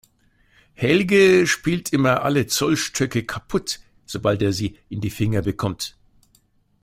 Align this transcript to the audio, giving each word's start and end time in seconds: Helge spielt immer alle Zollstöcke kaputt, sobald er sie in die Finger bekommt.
Helge 0.73 1.45
spielt 1.45 1.93
immer 1.93 2.23
alle 2.23 2.47
Zollstöcke 2.47 3.23
kaputt, 3.23 3.81
sobald 4.07 4.41
er 4.41 4.51
sie 4.51 4.79
in 4.89 4.99
die 4.99 5.11
Finger 5.11 5.43
bekommt. 5.43 5.95